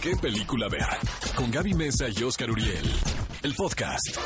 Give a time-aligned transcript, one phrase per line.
[0.00, 0.86] qué película ver.
[1.34, 2.92] Con Gaby Mesa y Oscar Uriel.
[3.42, 4.16] El podcast.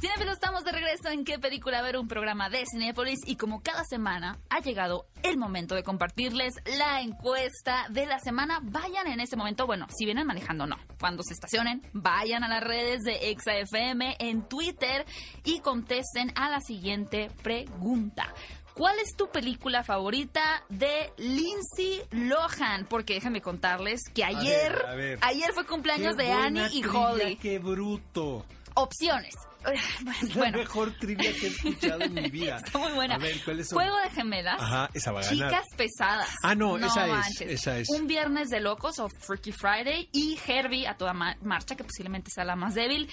[0.00, 3.84] Cinefilos, estamos de regreso en qué película ver un programa de Cinepolis y como cada
[3.84, 8.58] semana ha llegado el momento de compartirles la encuesta de la semana.
[8.62, 12.64] Vayan en este momento, bueno, si vienen manejando no, cuando se estacionen, vayan a las
[12.64, 15.06] redes de ExaFM en Twitter
[15.44, 18.34] y contesten a la siguiente pregunta.
[18.74, 22.86] ¿Cuál es tu película favorita de Lindsay Lohan?
[22.88, 25.18] Porque déjenme contarles que ayer, a ver.
[25.22, 27.36] ayer fue cumpleaños Qué de Annie y trivia, Holly.
[27.36, 28.46] ¡Qué bruto!
[28.74, 29.34] Opciones.
[30.22, 32.56] Es la mejor trivia que he escuchado en mi vida.
[32.56, 33.14] está muy buena.
[33.14, 33.76] A ver, ¿cuáles son?
[33.78, 34.60] Juego de gemelas.
[34.60, 35.50] Ajá, esa va a ganar.
[35.50, 36.28] Chicas pesadas.
[36.42, 37.88] Ah, no, esa es, esa es.
[37.90, 42.30] Un viernes de locos o Freaky Friday y Herbie a toda ma- marcha, que posiblemente
[42.34, 43.08] sea la más débil.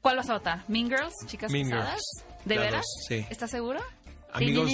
[0.00, 0.62] ¿Cuál vas a votar?
[0.68, 1.14] ¿Mean Girls?
[1.26, 2.00] ¿Chicas Mean pesadas?
[2.18, 2.44] Girls.
[2.44, 2.82] ¿De veras?
[2.82, 3.26] dos, sí.
[3.30, 3.80] ¿Estás seguro?
[4.34, 4.68] Amigos.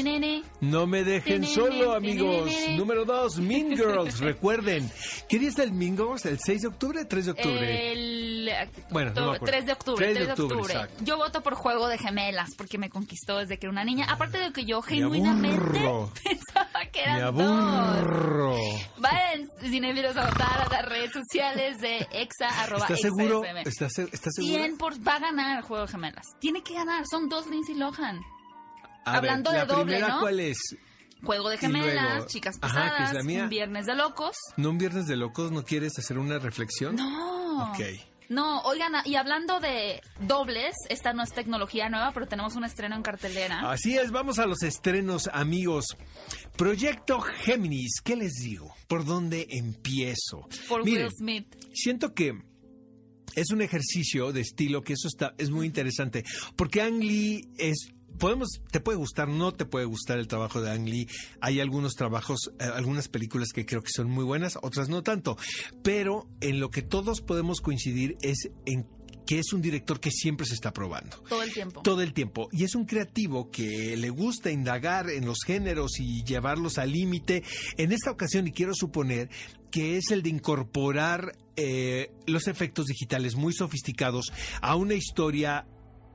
[0.62, 2.50] No me dejen solo, amigos.
[2.78, 4.18] Número dos, Mean Girls.
[4.20, 4.90] Recuerden,
[5.28, 6.24] ¿qué día está el Mean Girls?
[6.24, 7.06] ¿El 6 de octubre?
[7.06, 7.92] ¿3 de octubre?
[7.92, 8.50] El
[8.90, 9.44] Bueno, no me acuerdo.
[9.52, 10.06] 3 de octubre.
[10.06, 11.04] 3 de 3 de octubre, octubre.
[11.04, 14.06] Yo voto por Juego de Gemelas porque me conquistó desde que era una niña.
[14.10, 15.58] Aparte de que yo Me genuinamente
[16.24, 17.46] pensaba que Me eran dos.
[17.46, 18.56] aburro.
[18.96, 23.42] Vayan, cinefilos, a votar a las redes sociales de exa, arroba ¿Estás seguro?
[23.44, 24.56] ¿Estás, estás seguro?
[24.64, 26.24] 100 por, va a ganar el Juego de Gemelas.
[26.40, 28.20] Tiene que ganar, son dos Lindsay Lohan.
[29.10, 30.20] A ver, hablando la de doble, primera, ¿no?
[30.20, 30.58] ¿cuál es?
[31.22, 33.42] Juego de Gemelas, luego- chicas Ajá, pesadas, la mía.
[33.44, 34.36] un viernes de locos.
[34.56, 35.52] ¿No un viernes de locos?
[35.52, 36.96] ¿No quieres hacer una reflexión?
[36.96, 37.70] No.
[37.72, 37.80] Ok.
[38.30, 42.94] No, oigan, y hablando de dobles, esta no es tecnología nueva, pero tenemos un estreno
[42.94, 43.68] en cartelera.
[43.72, 45.96] Así es, vamos a los estrenos, amigos.
[46.56, 48.72] Proyecto Géminis, ¿qué les digo?
[48.86, 50.46] ¿Por dónde empiezo?
[50.68, 51.56] por Miren, Will Smith.
[51.74, 52.40] siento que
[53.34, 56.24] es un ejercicio de estilo que eso está es muy interesante
[56.56, 60.70] porque Ang Lee es podemos te puede gustar no te puede gustar el trabajo de
[60.70, 61.08] Ang Lee
[61.40, 65.36] hay algunos trabajos eh, algunas películas que creo que son muy buenas otras no tanto
[65.82, 68.86] pero en lo que todos podemos coincidir es en
[69.26, 71.82] que es un director que siempre se está probando Todo el tiempo.
[71.82, 72.48] todo el tiempo.
[72.50, 77.44] Y es un creativo que le gusta indagar en los géneros y llevarlos al límite.
[77.76, 79.30] En esta ocasión, y quiero suponer
[79.70, 84.32] que es el de incorporar eh, los efectos digitales muy sofisticados
[84.62, 85.64] a una historia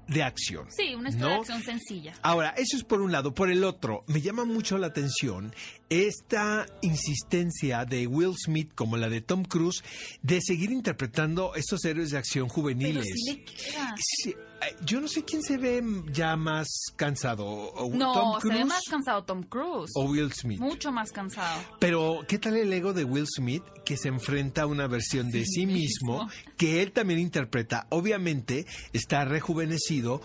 [0.08, 0.68] de acción.
[0.70, 1.44] Sí, una historia ¿no?
[1.44, 2.14] de acción sencilla.
[2.22, 3.34] Ahora, eso es por un lado.
[3.34, 5.54] Por el otro, me llama mucho la atención
[5.90, 9.84] esta insistencia de Will Smith, como la de Tom Cruise,
[10.24, 13.06] de seguir interpretando estos héroes de acción Pero juveniles.
[13.28, 13.96] le queda.
[13.98, 18.48] Sí, eh, yo no sé quién se ve ya más cansado, o No, Tom se
[18.50, 19.92] ve más cansado Tom Cruise.
[19.96, 20.60] o Will Smith.
[20.60, 21.62] Mucho más cansado.
[21.80, 25.46] Pero, ¿qué tal el ego de Will Smith que se enfrenta a una versión de
[25.46, 26.28] sí mismo
[26.58, 27.86] que él también interpreta?
[27.90, 30.20] Obviamente está rejuvenecido sido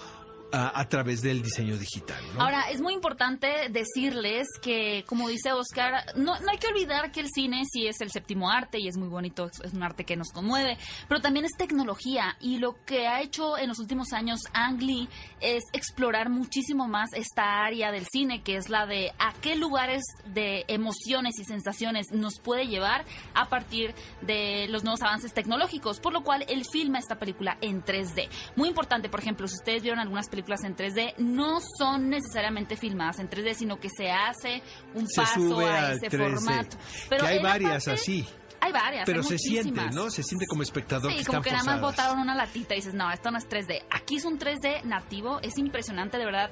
[0.53, 2.43] a, a través del diseño digital, ¿no?
[2.43, 7.21] Ahora, es muy importante decirles que, como dice Oscar, no, no hay que olvidar que
[7.21, 10.05] el cine sí es el séptimo arte y es muy bonito, es, es un arte
[10.05, 10.77] que nos conmueve,
[11.09, 15.09] pero también es tecnología y lo que ha hecho en los últimos años Ang Lee
[15.41, 20.03] es explorar muchísimo más esta área del cine, que es la de a qué lugares
[20.27, 26.12] de emociones y sensaciones nos puede llevar a partir de los nuevos avances tecnológicos, por
[26.12, 28.28] lo cual él filma esta película en 3D.
[28.56, 33.19] Muy importante, por ejemplo, si ustedes vieron algunas películas en 3D, no son necesariamente filmadas
[33.19, 34.62] en 3D, sino que se hace
[34.95, 36.34] un se paso a ese 3D.
[36.34, 36.77] formato.
[37.09, 38.28] que hay varias aparte- así,
[38.62, 39.81] Hay varias, pero hay se siente.
[39.95, 40.11] ¿no?
[40.11, 42.79] Se siente como espectador Sí, que como están que nada más botaron una latita y
[42.79, 43.83] dices, no, esto no es 3D.
[43.91, 46.50] Aquí es un 3D nativo, es impresionante, de verdad.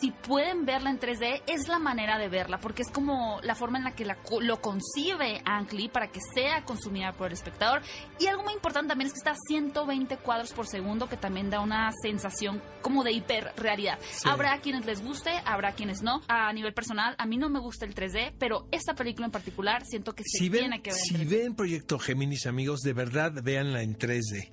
[0.00, 3.78] Si pueden verla en 3D, es la manera de verla, porque es como la forma
[3.78, 7.82] en la que la lo concibe Ang Lee para que sea consumida por el espectador.
[8.20, 11.50] Y algo muy importante también es que está a 120 cuadros por segundo, que también
[11.50, 13.98] da una sensación como de hiperrealidad.
[14.10, 14.28] Sí.
[14.28, 16.22] Habrá quienes les guste, habrá quienes no.
[16.28, 19.84] A nivel personal, a mí no me gusta el 3D, pero esta película en particular
[19.84, 21.28] siento que se si ven, tiene que ver en si 3D.
[21.28, 24.48] ven Proyecto Géminis, amigos, de verdad véanla en 3D.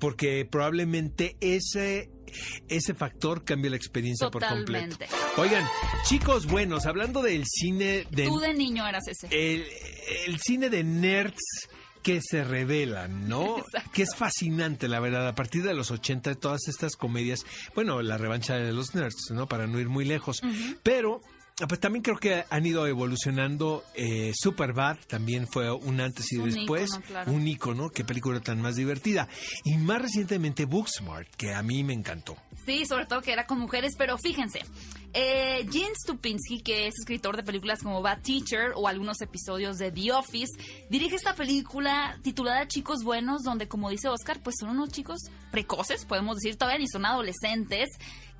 [0.00, 2.10] Porque probablemente ese,
[2.68, 4.96] ese factor cambie la experiencia por completo.
[5.36, 5.64] Oigan,
[6.04, 9.28] chicos buenos, hablando del cine de, Tú de niño eras ese.
[9.30, 9.64] el,
[10.26, 11.68] el cine de nerds
[12.02, 13.58] que se revelan, ¿no?
[13.66, 13.90] Exacto.
[13.92, 15.28] Que es fascinante, la verdad.
[15.28, 17.44] A partir de los 80, todas estas comedias,
[17.74, 19.46] bueno, la revancha de los nerds, ¿no?
[19.46, 20.40] Para no ir muy lejos.
[20.82, 21.20] Pero
[21.68, 23.84] pues también creo que han ido evolucionando.
[23.94, 26.90] Eh, Superbad también fue un antes y Un después.
[27.06, 27.32] claro.
[27.32, 29.28] Un icono, qué película tan más divertida.
[29.64, 32.36] Y más recientemente Booksmart, que a mí me encantó.
[32.66, 34.60] Sí, sobre todo que era con mujeres, pero fíjense.
[35.12, 39.90] Eh, Gene Stupinski, que es escritor de películas como Bad Teacher o algunos episodios de
[39.90, 40.52] The Office,
[40.88, 45.18] dirige esta película titulada Chicos Buenos, donde, como dice Oscar, pues son unos chicos
[45.50, 47.88] precoces, podemos decir, todavía ni son adolescentes,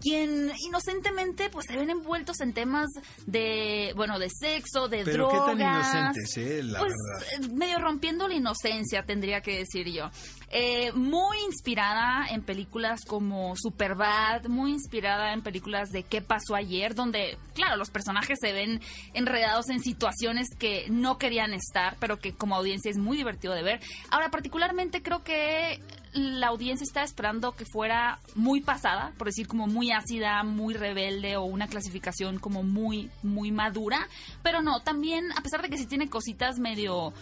[0.01, 2.87] quien inocentemente pues se ven envueltos en temas
[3.27, 5.41] de, bueno, de sexo, de Pero drogas.
[5.41, 7.51] qué tan inocentes, eh, la pues verdad.
[7.51, 10.11] eh, medio rompiendo la inocencia, tendría que decir yo.
[10.53, 16.95] Eh, muy inspirada en películas como Superbad, muy inspirada en películas de ¿Qué pasó ayer?
[16.97, 18.81] Donde, claro, los personajes se ven
[19.15, 23.63] enredados en situaciones que no querían estar, pero que como audiencia es muy divertido de
[23.63, 23.81] ver.
[24.11, 25.79] Ahora, particularmente creo que
[26.13, 31.37] la audiencia está esperando que fuera muy pasada, por decir como muy ácida, muy rebelde
[31.37, 34.09] o una clasificación como muy, muy madura.
[34.43, 37.13] Pero no, también, a pesar de que sí tiene cositas medio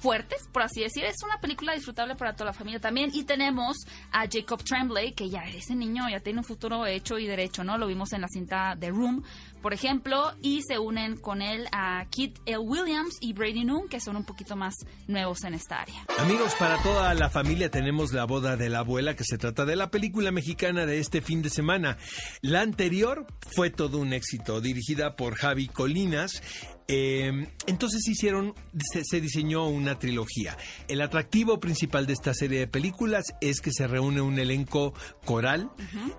[0.00, 1.04] fuertes, por así decir.
[1.04, 3.10] Es una película disfrutable para toda la familia también.
[3.12, 3.76] Y tenemos
[4.12, 7.78] a Jacob Tremblay, que ya ese niño ya tiene un futuro hecho y derecho, ¿no?
[7.78, 9.22] Lo vimos en la cinta The Room,
[9.62, 12.58] por ejemplo, y se unen con él a Kit L.
[12.58, 14.74] Williams y Brady Noon, que son un poquito más
[15.06, 16.06] nuevos en esta área.
[16.18, 19.76] Amigos, para toda la familia tenemos La boda de la abuela, que se trata de
[19.76, 21.98] la película mexicana de este fin de semana.
[22.40, 26.42] La anterior fue todo un éxito, dirigida por Javi Colinas.
[26.92, 28.52] Eh, entonces hicieron,
[28.92, 30.56] se, se diseñó una trilogía.
[30.88, 34.92] El atractivo principal de esta serie de películas es que se reúne un elenco
[35.24, 35.70] coral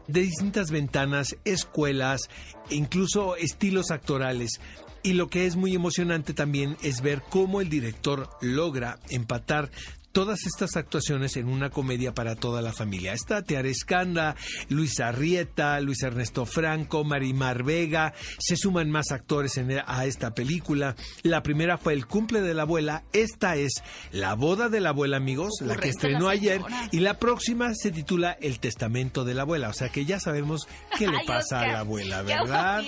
[0.08, 2.22] de distintas ventanas, escuelas,
[2.70, 4.62] e incluso estilos actorales.
[5.04, 9.72] Y lo que es muy emocionante también es ver cómo el director logra empatar
[10.12, 13.14] todas estas actuaciones en una comedia para toda la familia.
[13.14, 14.36] Está Tear Escanda,
[14.70, 20.96] Luis Arrieta, Luis Ernesto Franco, Marimar Vega, se suman más actores en- a esta película.
[21.24, 23.82] La primera fue El cumple de la abuela, esta es
[24.12, 26.62] La boda de la abuela, amigos, la que estrenó la ayer,
[26.92, 30.68] y la próxima se titula El testamento de la abuela, o sea que ya sabemos
[30.98, 32.84] qué le Ay, pasa Oscar, a la abuela, ¿verdad?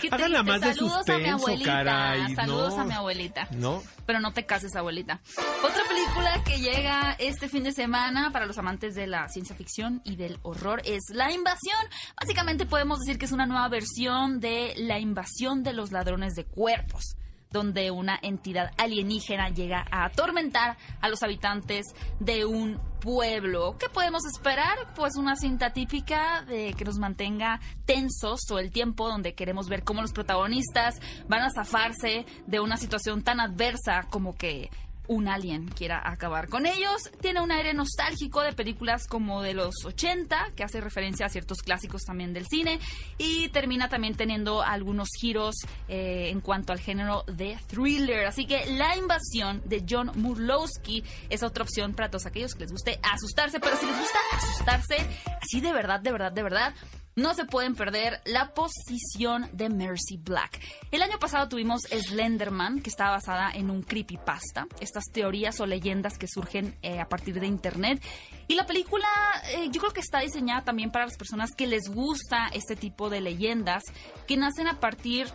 [0.00, 1.72] Qué Háganla más de Saludos a mi suspenso, abuelita.
[1.72, 2.80] caray, Saludos no.
[2.80, 3.48] a mi abuelita.
[3.52, 3.82] ¿No?
[4.06, 5.20] Pero no te cases, abuelita.
[5.62, 10.00] Otra película que llega este fin de semana para los amantes de la ciencia ficción
[10.04, 11.78] y del horror es La Invasión.
[12.20, 16.44] Básicamente podemos decir que es una nueva versión de La Invasión de los Ladrones de
[16.46, 17.16] Cuerpos
[17.54, 21.86] donde una entidad alienígena llega a atormentar a los habitantes
[22.18, 23.76] de un pueblo.
[23.78, 24.76] ¿Qué podemos esperar?
[24.96, 29.84] Pues una cinta típica de que nos mantenga tensos todo el tiempo, donde queremos ver
[29.84, 30.96] cómo los protagonistas
[31.28, 34.68] van a zafarse de una situación tan adversa como que
[35.06, 37.10] un alien quiera acabar con ellos.
[37.20, 41.58] Tiene un aire nostálgico de películas como de los 80, que hace referencia a ciertos
[41.58, 42.78] clásicos también del cine,
[43.18, 45.56] y termina también teniendo algunos giros
[45.88, 48.26] eh, en cuanto al género de thriller.
[48.26, 52.72] Así que La Invasión de John Murlowski es otra opción para todos aquellos que les
[52.72, 54.96] guste asustarse, pero si les gusta asustarse
[55.42, 56.74] así de verdad, de verdad, de verdad,
[57.16, 60.60] no se pueden perder la posición de Mercy Black.
[60.90, 66.18] El año pasado tuvimos Slenderman, que está basada en un creepypasta, estas teorías o leyendas
[66.18, 68.02] que surgen eh, a partir de internet.
[68.48, 69.08] Y la película
[69.50, 73.10] eh, yo creo que está diseñada también para las personas que les gusta este tipo
[73.10, 73.82] de leyendas,
[74.26, 75.28] que nacen a partir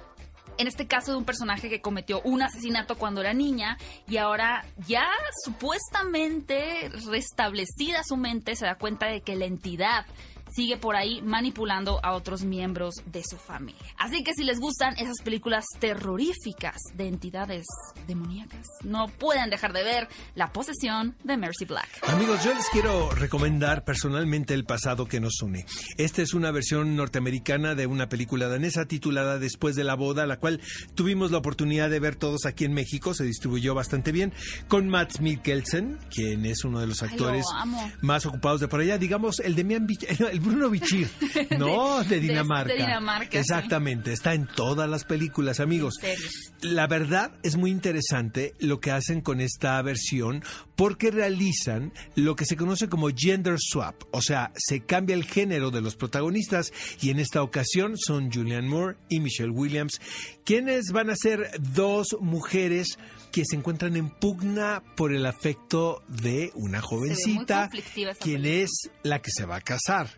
[0.60, 3.78] en este caso de un personaje que cometió un asesinato cuando era niña
[4.10, 5.08] y ahora ya
[5.46, 10.06] supuestamente restablecida su mente se da cuenta de que la entidad
[10.56, 13.82] sigue por ahí manipulando a otros miembros de su familia.
[13.98, 17.66] Así que si les gustan esas películas terroríficas de entidades
[18.08, 21.88] demoníacas, no pueden dejar de ver La posesión de Mercy Black.
[22.08, 25.66] Amigos, yo les quiero recomendar personalmente El pasado que nos une.
[25.98, 30.38] Esta es una versión norteamericana de una película danesa titulada Después de la boda, la
[30.38, 30.62] cual
[30.96, 34.34] tuvimos la oportunidad de ver todos aquí en México, se distribuyó bastante bien,
[34.68, 37.46] con Matt Mikkelsen, quien es uno de los Ay, lo actores
[38.02, 39.70] más ocupados de por allá, digamos, el de
[40.32, 41.10] el Bruno Bichir,
[41.58, 42.74] no, de, de- Dinamarca.
[42.74, 43.38] de Dinamarca, sí.
[43.38, 45.96] Exactamente, está en todas las películas, amigos.
[46.62, 50.44] La verdad es muy interesante lo que hacen con esta versión
[50.76, 55.72] porque realizan lo que se conoce como gender swap, o sea, se cambia el género
[55.72, 60.00] de los protagonistas y en esta ocasión son Julianne Moore y Michelle Williams,
[60.46, 62.98] quienes van a ser dos mujeres
[63.32, 67.70] que se encuentran en pugna por el afecto de una jovencita,
[68.20, 70.10] quien es la que se va a casar.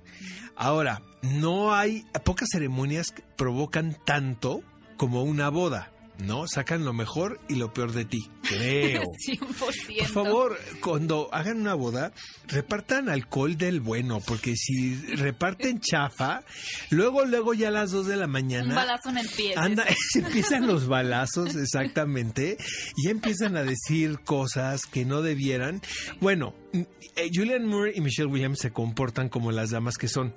[0.56, 4.62] Ahora, no hay pocas ceremonias que provocan tanto
[4.98, 5.92] como una boda,
[6.22, 6.48] ¿no?
[6.48, 9.02] Sacan lo mejor y lo peor de ti, creo.
[9.28, 9.98] 100%.
[9.98, 12.12] Por favor, cuando hagan una boda,
[12.48, 16.44] repartan alcohol del bueno, porque si reparten chafa,
[16.90, 18.70] luego, luego ya a las 2 de la mañana...
[18.70, 19.54] Un balazo en el pie.
[19.56, 19.86] Anda,
[20.16, 22.58] empiezan los balazos, exactamente,
[22.98, 25.82] y empiezan a decir cosas que no debieran.
[26.20, 26.82] Bueno, mm,
[27.16, 30.34] eh, Julianne Moore y Michelle Williams se comportan como las damas que son.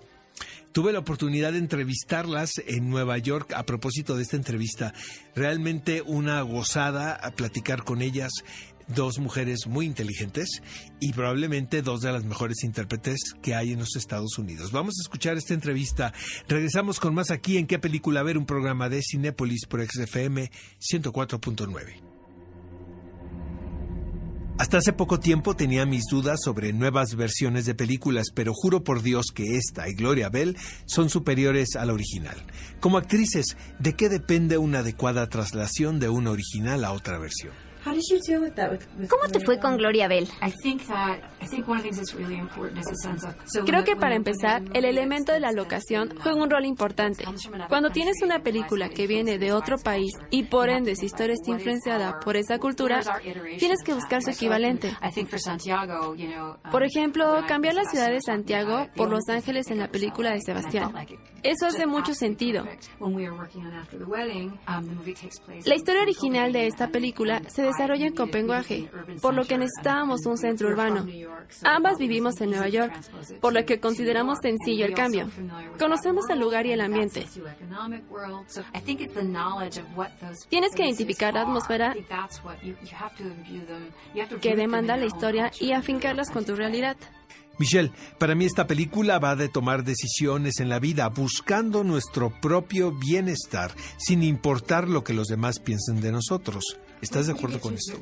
[0.73, 4.93] Tuve la oportunidad de entrevistarlas en Nueva York a propósito de esta entrevista.
[5.37, 8.33] Realmente una gozada a platicar con ellas.
[8.87, 10.61] dos mujeres muy inteligentes
[11.01, 14.73] y probablemente dos de las mejores intérpretes que hay en los Estados Unidos.
[14.73, 16.13] Vamos a escuchar esta entrevista.
[16.49, 20.51] Regresamos con más aquí en qué película ver un programa de Cinépolis por XFM
[20.81, 22.14] 104.9.
[24.57, 29.03] Hasta hace poco tiempo tenía mis dudas sobre nuevas versiones de películas, pero juro por
[29.03, 30.57] Dios que esta y Gloria Bell
[30.87, 32.37] son superiores a la original.
[32.79, 37.64] Como actrices, ¿de qué depende una adecuada traslación de una original a otra versión?
[39.09, 40.29] ¿Cómo te fue con Gloria Bell?
[43.67, 47.25] Creo que para empezar, el elemento de la locación juega un rol importante.
[47.69, 51.51] Cuando tienes una película que viene de otro país y por ende su historia está
[51.51, 53.01] influenciada por esa cultura,
[53.59, 54.97] tienes que buscar su equivalente.
[56.71, 60.93] Por ejemplo, cambiar la ciudad de Santiago por Los Ángeles en la película de Sebastián.
[61.45, 62.67] Eso hace mucho sentido.
[65.67, 70.39] La historia original de esta película se desarrolla en Copenhague, por lo que necesitábamos un
[70.39, 71.07] centro urbano.
[71.63, 72.95] Ambas vivimos en Nueva York,
[73.43, 75.29] por lo que consideramos sencillo el cambio.
[75.79, 77.27] Conocemos el lugar y el ambiente.
[80.49, 81.95] Tienes que identificar la atmósfera
[84.41, 86.97] que demanda la historia y afincarlas con tu realidad.
[87.59, 92.93] Michelle, para mí esta película va de tomar decisiones en la vida, buscando nuestro propio
[92.93, 96.79] bienestar, sin importar lo que los demás piensen de nosotros.
[97.01, 97.99] ¿Estás de acuerdo con esto?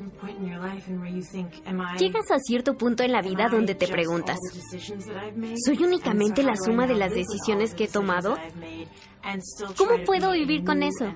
[1.99, 4.39] Llegas a cierto punto en la vida donde te preguntas,
[5.67, 8.37] ¿soy únicamente la suma de las decisiones que he tomado?
[9.77, 11.15] ¿Cómo puedo vivir con eso?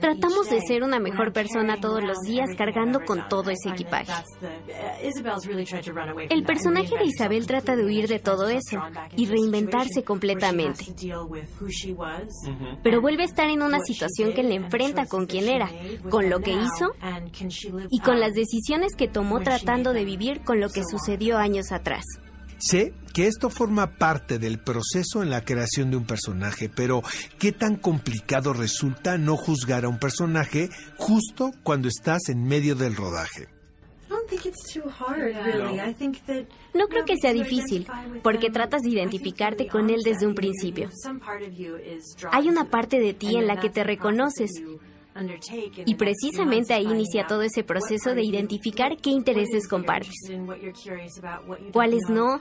[0.00, 4.12] Tratamos de ser una mejor persona todos los días cargando con todo ese equipaje.
[6.30, 8.82] El personaje de Isabel trata de huir de todo eso
[9.16, 10.84] y reinventarse completamente.
[12.82, 15.70] Pero vuelve a estar en una situación que le enfrenta con quien era,
[16.08, 16.94] con lo que hizo
[17.90, 22.04] y con las decisiones que tomó tratando de vivir con lo que sucedió años atrás.
[22.60, 27.02] Sé que esto forma parte del proceso en la creación de un personaje, pero
[27.38, 32.96] ¿qué tan complicado resulta no juzgar a un personaje justo cuando estás en medio del
[32.96, 33.48] rodaje?
[36.74, 37.86] No creo que sea difícil,
[38.22, 40.90] porque tratas de identificarte con él desde un principio.
[42.30, 44.50] Hay una parte de ti en la que te reconoces,
[45.84, 50.14] y precisamente ahí inicia todo ese proceso de identificar qué intereses compartes,
[51.72, 52.40] cuáles no,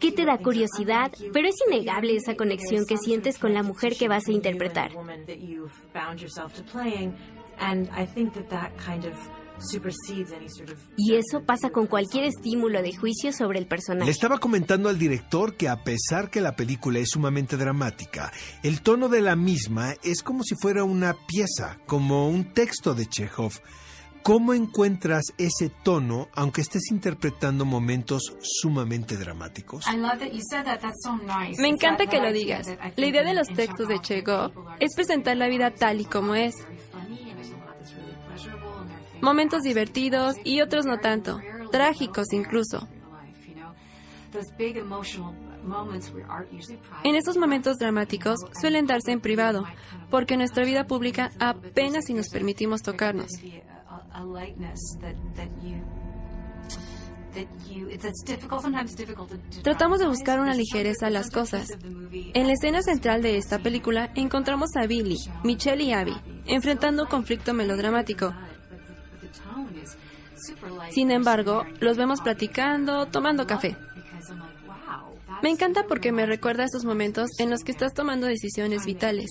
[0.00, 4.08] qué te da curiosidad, pero es innegable esa conexión que sientes con la mujer que
[4.08, 4.92] vas a interpretar.
[10.96, 14.06] Y eso pasa con cualquier estímulo de juicio sobre el personaje.
[14.06, 18.82] Le estaba comentando al director que a pesar que la película es sumamente dramática, el
[18.82, 23.52] tono de la misma es como si fuera una pieza, como un texto de Chekhov.
[24.22, 29.84] ¿Cómo encuentras ese tono aunque estés interpretando momentos sumamente dramáticos?
[31.58, 32.68] Me encanta que lo digas.
[32.94, 36.54] La idea de los textos de Chekhov es presentar la vida tal y como es
[39.22, 42.86] momentos divertidos y otros no tanto, trágicos incluso.
[47.04, 49.64] En esos momentos dramáticos suelen darse en privado,
[50.10, 53.30] porque en nuestra vida pública apenas si nos permitimos tocarnos.
[59.62, 61.68] Tratamos de buscar una ligereza a las cosas.
[62.34, 66.14] En la escena central de esta película encontramos a Billy, Michelle y Abby
[66.46, 68.34] enfrentando un conflicto melodramático
[70.90, 73.76] sin embargo, los vemos platicando, tomando café.
[75.42, 79.30] Me encanta porque me recuerda esos momentos en los que estás tomando decisiones vitales.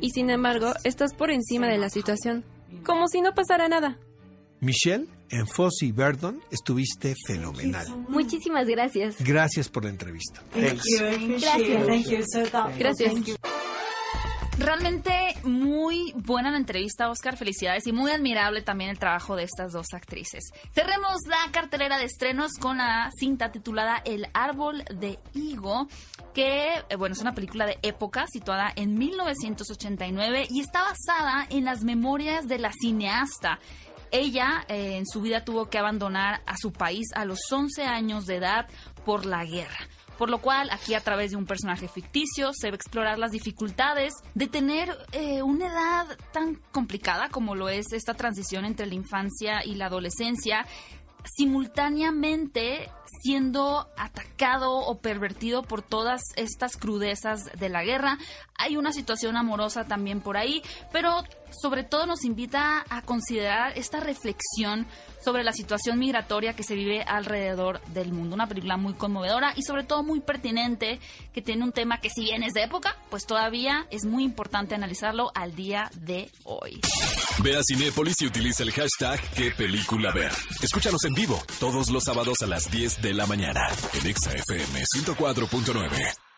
[0.00, 2.44] Y sin embargo, estás por encima de la situación,
[2.84, 3.98] como si no pasara nada.
[4.60, 7.86] Michelle, en Fossey Verdon estuviste fenomenal.
[8.08, 9.16] Muchísimas gracias.
[9.18, 10.42] Gracias por la entrevista.
[10.54, 11.02] Gracias.
[12.78, 13.12] Gracias.
[14.58, 17.36] Realmente muy buena la entrevista, Oscar.
[17.36, 20.44] Felicidades y muy admirable también el trabajo de estas dos actrices.
[20.74, 25.88] Cerremos la cartelera de estrenos con la cinta titulada El árbol de higo,
[26.34, 31.64] que eh, bueno, es una película de época situada en 1989 y está basada en
[31.64, 33.58] las memorias de la cineasta.
[34.10, 38.26] Ella eh, en su vida tuvo que abandonar a su país a los 11 años
[38.26, 38.66] de edad
[39.04, 39.88] por la guerra.
[40.22, 43.32] Por lo cual, aquí a través de un personaje ficticio se va a explorar las
[43.32, 48.94] dificultades de tener eh, una edad tan complicada como lo es esta transición entre la
[48.94, 50.64] infancia y la adolescencia,
[51.24, 52.88] simultáneamente
[53.22, 58.18] siendo atacado o pervertido por todas estas crudezas de la guerra.
[58.56, 60.62] Hay una situación amorosa también por ahí,
[60.92, 61.22] pero
[61.60, 64.86] sobre todo nos invita a considerar esta reflexión
[65.24, 68.34] sobre la situación migratoria que se vive alrededor del mundo.
[68.34, 70.98] Una película muy conmovedora y sobre todo muy pertinente,
[71.32, 74.74] que tiene un tema que si bien es de época, pues todavía es muy importante
[74.74, 76.80] analizarlo al día de hoy.
[77.42, 80.32] Ve a Cinépolis y utiliza el hashtag qué película ver.
[80.60, 86.31] Escúchanos en vivo todos los sábados a las 10 de la mañana en ExaFM 104.9.